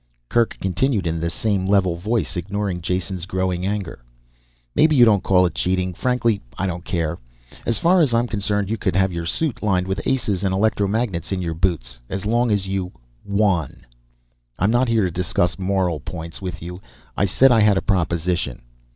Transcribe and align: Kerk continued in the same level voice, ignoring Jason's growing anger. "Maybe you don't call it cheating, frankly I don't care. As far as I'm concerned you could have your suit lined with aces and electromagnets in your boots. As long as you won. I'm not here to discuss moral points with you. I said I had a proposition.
Kerk 0.29 0.57
continued 0.59 1.05
in 1.05 1.19
the 1.19 1.29
same 1.29 1.67
level 1.67 1.95
voice, 1.95 2.35
ignoring 2.35 2.81
Jason's 2.81 3.27
growing 3.27 3.67
anger. 3.67 4.01
"Maybe 4.73 4.95
you 4.95 5.05
don't 5.05 5.21
call 5.21 5.45
it 5.45 5.53
cheating, 5.53 5.93
frankly 5.93 6.41
I 6.57 6.65
don't 6.65 6.83
care. 6.83 7.19
As 7.67 7.77
far 7.77 8.01
as 8.01 8.11
I'm 8.11 8.25
concerned 8.25 8.67
you 8.67 8.77
could 8.77 8.95
have 8.95 9.13
your 9.13 9.27
suit 9.27 9.61
lined 9.61 9.85
with 9.87 10.01
aces 10.07 10.43
and 10.43 10.55
electromagnets 10.55 11.31
in 11.31 11.39
your 11.43 11.53
boots. 11.53 11.99
As 12.09 12.25
long 12.25 12.49
as 12.49 12.65
you 12.65 12.91
won. 13.23 13.85
I'm 14.57 14.71
not 14.71 14.87
here 14.87 15.03
to 15.03 15.11
discuss 15.11 15.59
moral 15.59 15.99
points 15.99 16.41
with 16.41 16.63
you. 16.63 16.81
I 17.15 17.25
said 17.25 17.51
I 17.51 17.59
had 17.59 17.77
a 17.77 17.81
proposition. 17.83 18.63